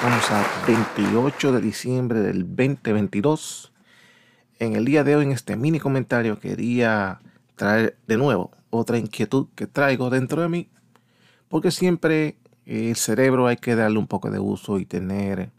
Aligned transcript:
estamos 0.00 0.30
a 0.30 0.46
28 0.68 1.50
de 1.50 1.60
diciembre 1.60 2.20
del 2.20 2.46
2022. 2.46 3.72
En 4.60 4.76
el 4.76 4.84
día 4.84 5.02
de 5.02 5.16
hoy, 5.16 5.24
en 5.24 5.32
este 5.32 5.56
mini 5.56 5.80
comentario, 5.80 6.38
quería 6.38 7.18
traer 7.56 7.96
de 8.06 8.16
nuevo 8.16 8.52
otra 8.70 8.96
inquietud 8.96 9.48
que 9.56 9.66
traigo 9.66 10.08
dentro 10.08 10.40
de 10.40 10.48
mí, 10.48 10.68
porque 11.48 11.72
siempre 11.72 12.36
el 12.64 12.94
cerebro 12.94 13.48
hay 13.48 13.56
que 13.56 13.74
darle 13.74 13.98
un 13.98 14.06
poco 14.06 14.30
de 14.30 14.38
uso 14.38 14.78
y 14.78 14.86
tener 14.86 15.50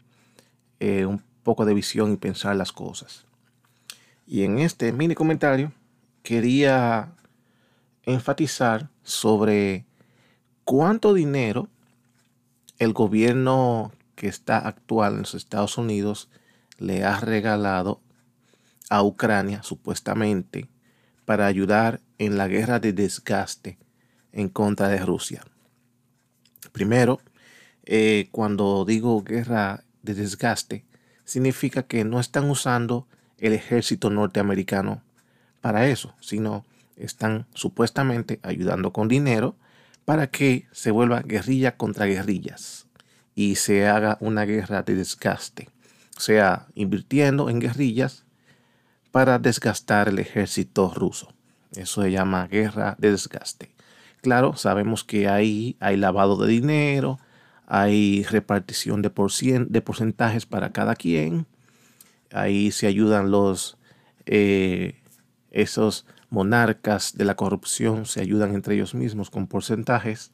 eh, 0.78 1.04
un 1.04 1.22
poco 1.42 1.66
de 1.66 1.74
visión 1.74 2.10
y 2.10 2.16
pensar 2.16 2.56
las 2.56 2.72
cosas. 2.72 3.26
Y 4.26 4.44
en 4.44 4.58
este 4.58 4.90
mini 4.92 5.14
comentario 5.14 5.70
quería 6.22 7.12
enfatizar 8.04 8.88
sobre 9.02 9.84
cuánto 10.64 11.12
dinero 11.12 11.68
el 12.78 12.94
gobierno 12.94 13.92
que 14.20 14.28
está 14.28 14.58
actual 14.58 15.14
en 15.14 15.18
los 15.20 15.34
Estados 15.34 15.78
Unidos 15.78 16.28
le 16.76 17.04
ha 17.04 17.18
regalado 17.20 18.02
a 18.90 19.02
Ucrania, 19.02 19.62
supuestamente, 19.62 20.68
para 21.24 21.46
ayudar 21.46 22.02
en 22.18 22.36
la 22.36 22.46
guerra 22.46 22.80
de 22.80 22.92
desgaste 22.92 23.78
en 24.32 24.50
contra 24.50 24.88
de 24.88 24.98
Rusia. 24.98 25.42
Primero, 26.70 27.22
eh, 27.86 28.28
cuando 28.30 28.84
digo 28.84 29.22
guerra 29.22 29.84
de 30.02 30.12
desgaste, 30.12 30.84
significa 31.24 31.84
que 31.84 32.04
no 32.04 32.20
están 32.20 32.50
usando 32.50 33.08
el 33.38 33.54
ejército 33.54 34.10
norteamericano 34.10 35.02
para 35.62 35.88
eso, 35.88 36.14
sino 36.20 36.66
están 36.96 37.46
supuestamente 37.54 38.38
ayudando 38.42 38.92
con 38.92 39.08
dinero 39.08 39.56
para 40.04 40.26
que 40.26 40.66
se 40.72 40.90
vuelva 40.90 41.22
guerrilla 41.22 41.78
contra 41.78 42.04
guerrillas 42.04 42.89
y 43.34 43.56
se 43.56 43.86
haga 43.86 44.18
una 44.20 44.44
guerra 44.44 44.82
de 44.82 44.94
desgaste, 44.94 45.68
o 46.16 46.20
sea, 46.20 46.66
invirtiendo 46.74 47.48
en 47.48 47.60
guerrillas 47.60 48.24
para 49.10 49.38
desgastar 49.38 50.08
el 50.08 50.18
ejército 50.18 50.92
ruso. 50.94 51.32
Eso 51.74 52.02
se 52.02 52.10
llama 52.10 52.46
guerra 52.48 52.96
de 52.98 53.12
desgaste. 53.12 53.74
Claro, 54.22 54.56
sabemos 54.56 55.04
que 55.04 55.28
ahí 55.28 55.76
hay 55.80 55.96
lavado 55.96 56.36
de 56.36 56.50
dinero, 56.50 57.18
hay 57.66 58.24
repartición 58.24 59.00
de, 59.02 59.10
de 59.68 59.80
porcentajes 59.80 60.44
para 60.46 60.72
cada 60.72 60.94
quien, 60.94 61.46
ahí 62.32 62.70
se 62.70 62.86
ayudan 62.86 63.30
los, 63.30 63.78
eh, 64.26 65.00
esos 65.50 66.06
monarcas 66.28 67.16
de 67.16 67.24
la 67.24 67.36
corrupción, 67.36 68.06
se 68.06 68.20
ayudan 68.20 68.54
entre 68.54 68.74
ellos 68.74 68.94
mismos 68.94 69.30
con 69.30 69.46
porcentajes. 69.46 70.32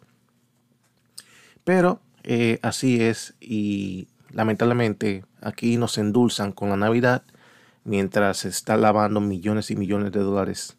Pero 1.64 2.00
eh, 2.28 2.58
así 2.62 3.00
es 3.00 3.34
y 3.38 4.08
lamentablemente 4.32 5.24
aquí 5.40 5.76
nos 5.76 5.96
endulzan 5.96 6.50
con 6.50 6.68
la 6.70 6.76
Navidad 6.76 7.22
mientras 7.84 8.38
se 8.38 8.48
está 8.48 8.76
lavando 8.76 9.20
millones 9.20 9.70
y 9.70 9.76
millones 9.76 10.10
de 10.10 10.20
dólares 10.20 10.76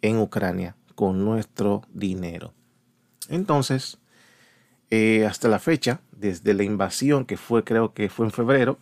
en 0.00 0.18
Ucrania 0.18 0.74
con 0.94 1.22
nuestro 1.22 1.82
dinero. 1.92 2.54
Entonces, 3.28 3.98
eh, 4.90 5.26
hasta 5.26 5.48
la 5.48 5.58
fecha, 5.58 6.00
desde 6.12 6.54
la 6.54 6.62
invasión 6.64 7.26
que 7.26 7.36
fue, 7.36 7.62
creo 7.62 7.92
que 7.92 8.08
fue 8.08 8.24
en 8.24 8.32
febrero, 8.32 8.78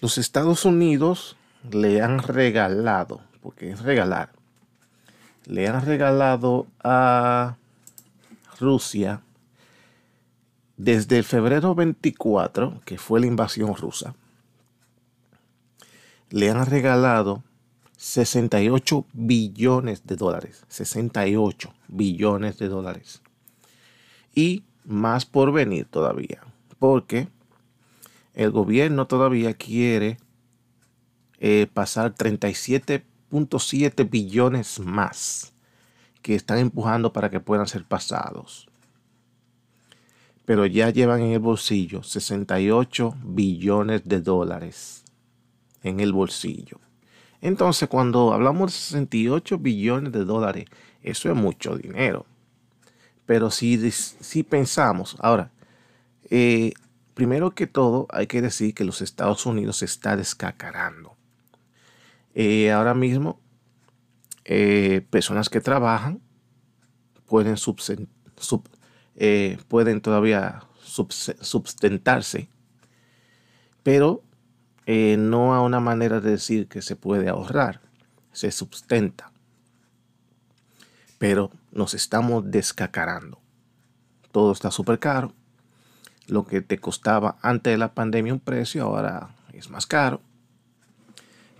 los 0.00 0.16
Estados 0.16 0.64
Unidos 0.64 1.36
le 1.70 2.00
han 2.00 2.18
regalado, 2.20 3.20
porque 3.42 3.70
es 3.70 3.82
regalar, 3.82 4.32
le 5.44 5.68
han 5.68 5.84
regalado 5.84 6.66
a 6.82 7.56
Rusia 8.58 9.20
desde 10.76 11.22
febrero 11.22 11.74
24, 11.74 12.80
que 12.84 12.98
fue 12.98 13.20
la 13.20 13.26
invasión 13.26 13.74
rusa, 13.76 14.14
le 16.30 16.50
han 16.50 16.66
regalado 16.66 17.44
68 17.96 19.06
billones 19.12 20.04
de 20.06 20.16
dólares. 20.16 20.64
68 20.68 21.72
billones 21.88 22.58
de 22.58 22.68
dólares. 22.68 23.22
Y 24.34 24.64
más 24.84 25.26
por 25.26 25.52
venir 25.52 25.86
todavía. 25.86 26.42
Porque 26.78 27.28
el 28.34 28.50
gobierno 28.50 29.06
todavía 29.06 29.54
quiere 29.54 30.18
eh, 31.38 31.68
pasar 31.72 32.14
37.7 32.14 34.10
billones 34.10 34.80
más 34.80 35.52
que 36.20 36.34
están 36.34 36.58
empujando 36.58 37.12
para 37.12 37.30
que 37.30 37.38
puedan 37.38 37.68
ser 37.68 37.84
pasados 37.84 38.68
pero 40.44 40.66
ya 40.66 40.90
llevan 40.90 41.22
en 41.22 41.32
el 41.32 41.38
bolsillo 41.38 42.02
68 42.02 43.16
billones 43.24 44.04
de 44.04 44.20
dólares 44.20 45.04
en 45.82 46.00
el 46.00 46.12
bolsillo. 46.12 46.80
Entonces, 47.40 47.88
cuando 47.88 48.32
hablamos 48.32 48.72
de 48.72 48.78
68 48.78 49.58
billones 49.58 50.12
de 50.12 50.24
dólares, 50.24 50.66
eso 51.02 51.30
es 51.30 51.36
mucho 51.36 51.76
dinero. 51.76 52.26
Pero 53.26 53.50
si, 53.50 53.90
si 53.90 54.42
pensamos, 54.42 55.16
ahora, 55.20 55.50
eh, 56.30 56.72
primero 57.12 57.54
que 57.54 57.66
todo, 57.66 58.06
hay 58.10 58.26
que 58.26 58.40
decir 58.42 58.74
que 58.74 58.84
los 58.84 59.02
Estados 59.02 59.44
Unidos 59.44 59.78
se 59.78 59.84
está 59.84 60.16
descacarando. 60.16 61.16
Eh, 62.34 62.72
ahora 62.72 62.94
mismo, 62.94 63.38
eh, 64.44 65.06
personas 65.10 65.48
que 65.48 65.60
trabajan 65.60 66.20
pueden 67.26 67.56
subsistir 67.56 68.08
eh, 69.16 69.58
pueden 69.68 70.00
todavía 70.00 70.62
sustentarse, 70.80 72.48
pero 73.82 74.22
eh, 74.86 75.16
no 75.18 75.54
a 75.54 75.62
una 75.62 75.80
manera 75.80 76.20
de 76.20 76.32
decir 76.32 76.68
que 76.68 76.82
se 76.82 76.96
puede 76.96 77.28
ahorrar, 77.28 77.80
se 78.32 78.50
sustenta. 78.50 79.32
Pero 81.18 81.50
nos 81.72 81.94
estamos 81.94 82.50
descacarando. 82.50 83.40
Todo 84.32 84.52
está 84.52 84.70
súper 84.70 84.98
caro. 84.98 85.32
Lo 86.26 86.44
que 86.44 86.60
te 86.60 86.78
costaba 86.78 87.36
antes 87.40 87.72
de 87.72 87.78
la 87.78 87.94
pandemia 87.94 88.32
un 88.32 88.40
precio, 88.40 88.84
ahora 88.84 89.34
es 89.52 89.70
más 89.70 89.86
caro. 89.86 90.20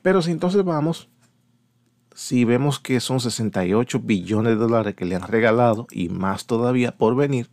Pero 0.03 0.21
si 0.21 0.33
entonces 0.33 0.63
vamos 0.65 1.09
si 2.15 2.45
vemos 2.45 2.79
que 2.79 3.01
son 3.01 3.21
68 3.21 3.99
billones 3.99 4.53
de 4.53 4.57
dólares 4.57 4.95
que 4.95 5.05
le 5.05 5.17
han 5.17 5.23
regalado 5.23 5.89
y 5.91 6.09
más 6.09 6.47
todavía 6.47 6.97
por 6.97 7.17
venir, 7.17 7.51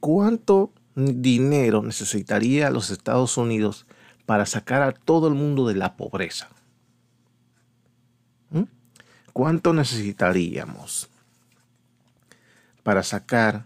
¿cuánto 0.00 0.70
dinero 0.94 1.82
necesitaría 1.82 2.70
los 2.70 2.90
Estados 2.90 3.38
Unidos 3.38 3.86
para 4.26 4.44
sacar 4.44 4.82
a 4.82 4.92
todo 4.92 5.28
el 5.28 5.34
mundo 5.34 5.66
de 5.66 5.74
la 5.76 5.96
pobreza? 5.96 6.50
¿Mm? 8.50 8.64
¿Cuánto 9.32 9.72
necesitaríamos 9.72 11.08
para 12.82 13.02
sacar 13.02 13.64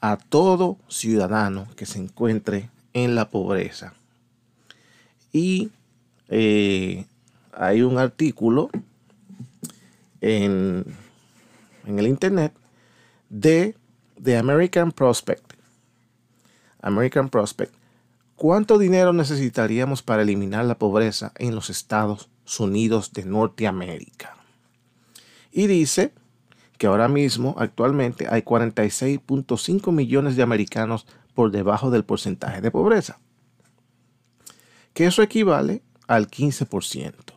a 0.00 0.16
todo 0.16 0.78
ciudadano 0.88 1.68
que 1.76 1.84
se 1.84 1.98
encuentre 1.98 2.70
en 2.94 3.14
la 3.14 3.28
pobreza? 3.28 3.92
Y 5.30 5.70
eh, 6.28 7.04
hay 7.56 7.82
un 7.82 7.98
artículo 7.98 8.68
en, 10.20 10.84
el 11.86 12.06
internet 12.06 12.52
de 13.30 13.74
The 14.22 14.36
American 14.36 14.92
Prospect. 14.92 15.54
American 16.80 17.28
Prospect. 17.28 17.74
¿Cuánto 18.36 18.78
dinero 18.78 19.12
necesitaríamos 19.12 20.02
para 20.02 20.22
eliminar 20.22 20.66
la 20.66 20.78
pobreza 20.78 21.32
en 21.36 21.54
los 21.54 21.70
Estados 21.70 22.28
Unidos 22.58 23.12
de 23.12 23.24
Norteamérica? 23.24 24.36
Y 25.50 25.66
dice 25.66 26.12
que 26.76 26.86
ahora 26.86 27.08
mismo, 27.08 27.54
actualmente, 27.58 28.26
hay 28.28 28.42
46.5 28.42 29.90
millones 29.90 30.36
de 30.36 30.42
americanos 30.42 31.06
por 31.34 31.50
debajo 31.50 31.90
del 31.90 32.04
porcentaje 32.04 32.60
de 32.60 32.70
pobreza. 32.70 33.18
Que 34.92 35.06
eso 35.06 35.22
equivale 35.22 35.82
al 36.06 36.28
15% 36.28 37.35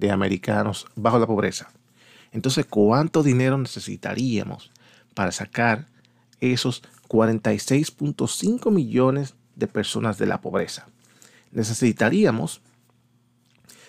de 0.00 0.10
americanos 0.10 0.86
bajo 0.96 1.18
la 1.18 1.26
pobreza. 1.26 1.70
Entonces, 2.32 2.66
¿cuánto 2.66 3.22
dinero 3.22 3.58
necesitaríamos 3.58 4.70
para 5.14 5.30
sacar 5.30 5.86
esos 6.40 6.82
46.5 7.08 8.70
millones 8.72 9.34
de 9.56 9.66
personas 9.66 10.18
de 10.18 10.26
la 10.26 10.40
pobreza? 10.40 10.86
Necesitaríamos 11.52 12.62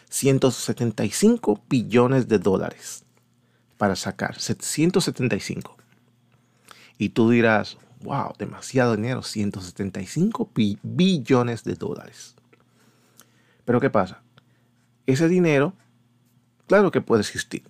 175 0.09 1.61
billones 1.69 2.27
de 2.27 2.39
dólares 2.39 3.03
para 3.77 3.95
sacar 3.95 4.39
175. 4.39 5.77
Y 6.97 7.09
tú 7.09 7.29
dirás, 7.29 7.77
wow, 8.03 8.33
demasiado 8.37 8.95
dinero, 8.95 9.23
175 9.23 10.49
billones 10.83 11.63
de 11.63 11.75
dólares. 11.75 12.35
Pero 13.65 13.79
¿qué 13.79 13.89
pasa? 13.89 14.21
Ese 15.05 15.27
dinero 15.27 15.73
Claro 16.71 16.89
que 16.89 17.01
puede 17.01 17.19
existir. 17.19 17.63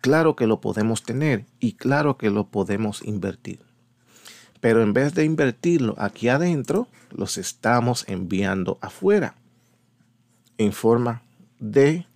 Claro 0.00 0.34
que 0.34 0.46
lo 0.46 0.62
podemos 0.62 1.02
tener 1.02 1.44
y 1.60 1.74
claro 1.74 2.16
que 2.16 2.30
lo 2.30 2.46
podemos 2.46 3.02
invertir. 3.02 3.60
Pero 4.62 4.82
en 4.82 4.94
vez 4.94 5.12
de 5.12 5.26
invertirlo 5.26 5.94
aquí 5.98 6.30
adentro, 6.30 6.88
los 7.10 7.36
estamos 7.36 8.06
enviando 8.08 8.78
afuera 8.80 9.34
en 10.56 10.72
forma 10.72 11.20
de 11.58 12.06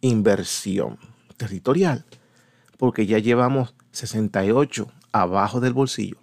inversión 0.00 0.98
territorial, 1.36 2.04
porque 2.76 3.06
ya 3.06 3.20
llevamos 3.20 3.72
68 3.92 4.90
abajo 5.12 5.60
del 5.60 5.74
bolsillo. 5.74 6.16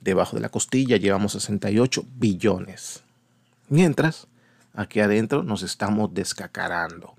Debajo 0.00 0.36
de 0.36 0.40
la 0.40 0.48
costilla 0.48 0.96
llevamos 0.96 1.32
68 1.32 2.02
billones. 2.14 3.02
Mientras, 3.68 4.26
aquí 4.72 5.00
adentro 5.00 5.42
nos 5.42 5.62
estamos 5.62 6.14
descacarando. 6.14 7.14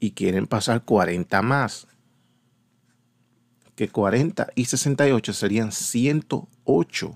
Y 0.00 0.12
quieren 0.12 0.46
pasar 0.46 0.84
40 0.84 1.42
más. 1.42 1.86
Que 3.76 3.88
40 3.88 4.48
y 4.56 4.64
68 4.64 5.32
serían 5.32 5.70
108. 5.70 7.14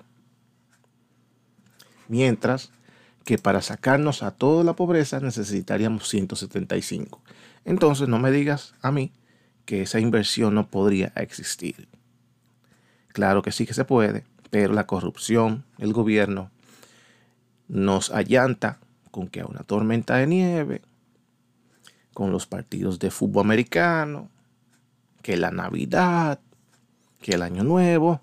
Mientras 2.08 2.70
que 3.24 3.38
para 3.38 3.62
sacarnos 3.62 4.22
a 4.22 4.30
toda 4.30 4.64
la 4.64 4.76
pobreza 4.76 5.18
necesitaríamos 5.20 6.08
175. 6.08 7.22
Entonces 7.64 8.08
no 8.08 8.18
me 8.18 8.30
digas 8.30 8.74
a 8.82 8.92
mí 8.92 9.12
que 9.64 9.82
esa 9.82 9.98
inversión 9.98 10.54
no 10.54 10.68
podría 10.68 11.12
existir. 11.16 11.88
Claro 13.08 13.42
que 13.42 13.52
sí 13.52 13.66
que 13.66 13.74
se 13.74 13.84
puede, 13.84 14.24
pero 14.50 14.74
la 14.74 14.86
corrupción, 14.86 15.64
el 15.78 15.92
gobierno, 15.92 16.50
nos 17.68 18.10
allanta 18.10 18.80
con 19.10 19.28
que 19.28 19.40
a 19.40 19.46
una 19.46 19.60
tormenta 19.60 20.16
de 20.16 20.26
nieve, 20.26 20.82
con 22.14 22.32
los 22.32 22.46
partidos 22.46 22.98
de 22.98 23.10
fútbol 23.10 23.44
americano, 23.44 24.30
que 25.22 25.36
la 25.36 25.50
Navidad, 25.50 26.40
que 27.20 27.32
el 27.32 27.42
Año 27.42 27.64
Nuevo, 27.64 28.20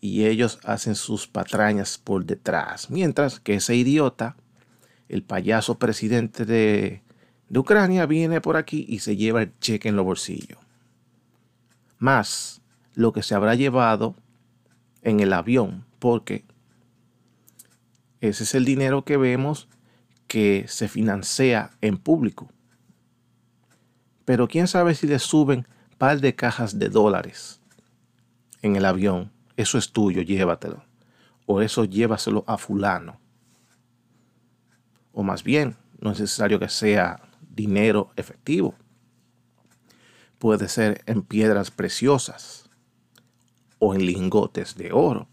y 0.00 0.24
ellos 0.24 0.58
hacen 0.64 0.96
sus 0.96 1.28
patrañas 1.28 1.96
por 1.96 2.24
detrás. 2.24 2.90
Mientras 2.90 3.38
que 3.38 3.54
ese 3.54 3.76
idiota, 3.76 4.36
el 5.08 5.22
payaso 5.22 5.78
presidente 5.78 6.44
de, 6.44 7.02
Ucrania, 7.54 8.06
viene 8.06 8.40
por 8.40 8.56
aquí 8.56 8.86
y 8.88 9.00
se 9.00 9.16
lleva 9.16 9.42
el 9.42 9.58
cheque 9.60 9.88
en 9.88 9.96
los 9.96 10.04
bolsillos. 10.04 10.58
Más 11.98 12.62
lo 12.94 13.12
que 13.12 13.22
se 13.22 13.34
habrá 13.34 13.54
llevado 13.54 14.16
en 15.02 15.20
el 15.20 15.32
avión, 15.32 15.84
porque 15.98 16.44
ese 18.20 18.44
es 18.44 18.54
el 18.54 18.64
dinero 18.64 19.04
que 19.04 19.16
vemos 19.16 19.68
que 20.26 20.64
se 20.66 20.88
financia 20.88 21.70
en 21.80 21.98
público. 21.98 22.48
Pero 24.24 24.48
quién 24.48 24.68
sabe 24.68 24.94
si 24.94 25.06
le 25.06 25.18
suben 25.18 25.66
par 25.98 26.20
de 26.20 26.34
cajas 26.34 26.78
de 26.78 26.88
dólares 26.88 27.60
en 28.62 28.76
el 28.76 28.84
avión 28.84 29.30
eso 29.56 29.78
es 29.78 29.92
tuyo, 29.92 30.22
llévatelo. 30.22 30.84
O 31.46 31.60
eso 31.60 31.84
llévaselo 31.84 32.44
a 32.46 32.56
fulano. 32.58 33.20
O 35.12 35.22
más 35.22 35.42
bien, 35.42 35.76
no 36.00 36.10
es 36.10 36.20
necesario 36.20 36.58
que 36.58 36.68
sea 36.68 37.20
dinero 37.40 38.10
efectivo. 38.16 38.74
Puede 40.38 40.68
ser 40.68 41.02
en 41.06 41.22
piedras 41.22 41.70
preciosas 41.70 42.68
o 43.78 43.94
en 43.94 44.06
lingotes 44.06 44.74
de 44.76 44.92
oro. 44.92 45.28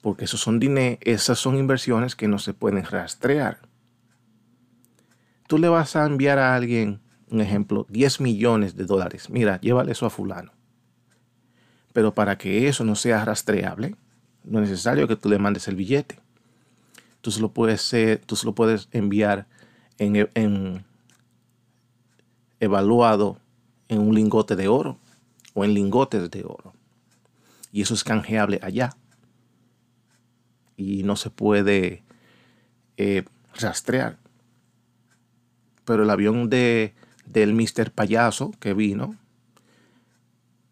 Porque 0.00 0.26
esos 0.26 0.40
son 0.40 0.60
esas 1.00 1.38
son 1.38 1.56
inversiones 1.56 2.14
que 2.14 2.28
no 2.28 2.38
se 2.38 2.54
pueden 2.54 2.84
rastrear. 2.84 3.60
Tú 5.48 5.58
le 5.58 5.68
vas 5.68 5.96
a 5.96 6.06
enviar 6.06 6.38
a 6.38 6.54
alguien, 6.54 7.00
un 7.32 7.40
ejemplo, 7.40 7.86
10 7.88 8.20
millones 8.20 8.76
de 8.76 8.84
dólares. 8.84 9.30
Mira, 9.30 9.58
llévale 9.60 9.92
eso 9.92 10.04
a 10.06 10.10
fulano. 10.10 10.52
Pero 11.92 12.14
para 12.14 12.36
que 12.38 12.68
eso 12.68 12.84
no 12.84 12.94
sea 12.94 13.24
rastreable, 13.24 13.96
no 14.44 14.62
es 14.62 14.68
necesario 14.68 15.08
que 15.08 15.16
tú 15.16 15.28
le 15.28 15.38
mandes 15.38 15.66
el 15.66 15.76
billete. 15.76 16.18
Tú 17.22 17.30
se 17.30 17.40
lo 17.40 17.50
puedes, 17.50 17.94
tú 18.26 18.36
lo 18.44 18.54
puedes 18.54 18.88
enviar 18.92 19.46
en, 19.98 20.28
en, 20.34 20.84
evaluado 22.60 23.38
en 23.88 24.00
un 24.00 24.14
lingote 24.14 24.54
de 24.54 24.68
oro 24.68 24.98
o 25.54 25.64
en 25.64 25.74
lingotes 25.74 26.30
de 26.30 26.44
oro. 26.44 26.74
Y 27.72 27.82
eso 27.82 27.94
es 27.94 28.04
canjeable 28.04 28.60
allá. 28.62 28.96
Y 30.76 31.02
no 31.04 31.16
se 31.16 31.30
puede 31.30 32.02
eh, 32.98 33.24
rastrear. 33.54 34.18
Pero 35.84 36.02
el 36.02 36.10
avión 36.10 36.50
de, 36.50 36.94
del 37.32 37.54
Mr. 37.54 37.90
Payaso 37.90 38.52
que 38.60 38.74
vino, 38.74 39.16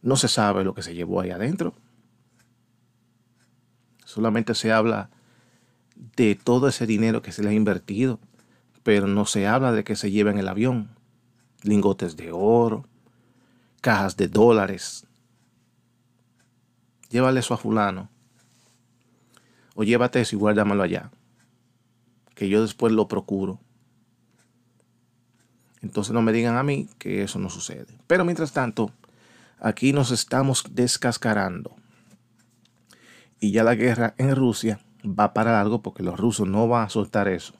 no 0.02 0.16
se 0.16 0.28
sabe 0.28 0.64
lo 0.64 0.74
que 0.74 0.82
se 0.82 0.94
llevó 0.94 1.20
ahí 1.20 1.30
adentro. 1.30 1.74
Solamente 4.04 4.54
se 4.54 4.72
habla 4.72 5.10
de 6.16 6.34
todo 6.34 6.68
ese 6.68 6.86
dinero 6.86 7.22
que 7.22 7.32
se 7.32 7.42
le 7.42 7.50
ha 7.50 7.52
invertido, 7.52 8.18
pero 8.82 9.06
no 9.06 9.26
se 9.26 9.46
habla 9.46 9.72
de 9.72 9.84
que 9.84 9.96
se 9.96 10.10
lleva 10.10 10.30
en 10.30 10.38
el 10.38 10.48
avión. 10.48 10.90
Lingotes 11.62 12.16
de 12.16 12.32
oro, 12.32 12.86
cajas 13.80 14.16
de 14.16 14.28
dólares. 14.28 15.06
Llévale 17.10 17.40
eso 17.40 17.54
a 17.54 17.58
fulano. 17.58 18.08
O 19.74 19.84
llévate 19.84 20.20
eso 20.20 20.36
y 20.36 20.38
guárdamelo 20.38 20.82
allá. 20.82 21.10
Que 22.34 22.48
yo 22.48 22.62
después 22.62 22.92
lo 22.92 23.08
procuro. 23.08 23.60
Entonces 25.82 26.12
no 26.12 26.22
me 26.22 26.32
digan 26.32 26.56
a 26.56 26.62
mí 26.62 26.88
que 26.98 27.22
eso 27.22 27.38
no 27.38 27.50
sucede. 27.50 27.86
Pero 28.06 28.24
mientras 28.24 28.52
tanto, 28.52 28.92
Aquí 29.60 29.92
nos 29.92 30.10
estamos 30.10 30.64
descascarando. 30.70 31.76
Y 33.40 33.52
ya 33.52 33.62
la 33.62 33.74
guerra 33.74 34.14
en 34.16 34.34
Rusia 34.34 34.80
va 35.04 35.34
para 35.34 35.60
algo 35.60 35.82
porque 35.82 36.02
los 36.02 36.18
rusos 36.18 36.48
no 36.48 36.66
van 36.66 36.86
a 36.86 36.88
soltar 36.88 37.28
eso. 37.28 37.52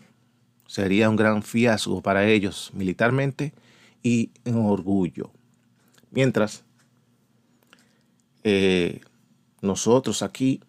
Sería 0.67 1.11
un 1.11 1.17
gran 1.17 1.43
fiasco 1.43 2.01
para 2.01 2.27
ellos 2.27 2.71
militarmente 2.73 3.53
y 4.03 4.31
en 4.47 4.57
orgullo. 4.57 5.31
Mientras 6.11 6.65
eh, 8.45 9.03
nosotros 9.61 10.23
aquí 10.23 10.61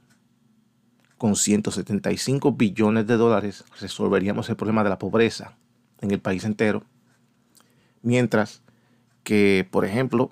con 1.18 1.38
175 1.38 2.52
billones 2.54 3.08
de 3.08 3.16
dólares 3.16 3.64
resolveríamos 3.80 4.50
el 4.50 4.58
problema 4.58 4.84
de 4.84 4.90
la 4.90 5.00
pobreza 5.00 5.56
en 6.02 6.12
el 6.12 6.20
país 6.20 6.44
entero. 6.44 6.84
Mientras 8.02 8.62
que, 9.24 9.68
por 9.70 9.86
ejemplo, 9.86 10.32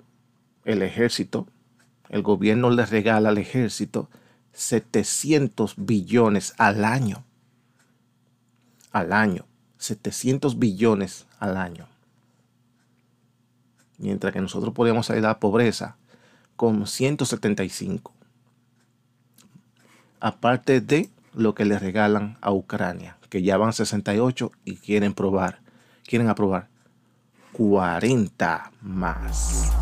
el 0.64 0.82
ejército, 0.82 1.46
el 2.08 2.22
gobierno 2.22 2.70
le 2.70 2.86
regala 2.86 3.28
al 3.28 3.38
ejército 3.38 4.08
700 4.52 5.74
billones 5.76 6.54
al 6.58 6.84
año. 6.84 7.24
Al 8.90 9.12
año. 9.12 9.46
700 9.78 10.58
billones 10.58 11.26
al 11.38 11.56
año. 11.56 11.88
Mientras 13.98 14.32
que 14.32 14.40
nosotros 14.40 14.74
podemos 14.74 15.06
salir 15.06 15.22
de 15.22 15.28
la 15.28 15.40
pobreza 15.40 15.96
con 16.56 16.86
175. 16.86 18.12
Aparte 20.18 20.80
de 20.80 21.08
lo 21.32 21.54
que 21.54 21.64
le 21.64 21.78
regalan 21.78 22.36
a 22.42 22.52
Ucrania, 22.52 23.16
que 23.30 23.42
ya 23.42 23.56
van 23.56 23.72
68 23.72 24.52
y 24.64 24.76
quieren 24.76 25.14
probar, 25.14 25.60
quieren 26.04 26.28
aprobar 26.28 26.69
40 27.52 28.70
más. 28.82 29.72